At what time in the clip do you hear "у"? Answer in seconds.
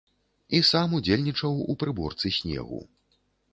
1.75-1.77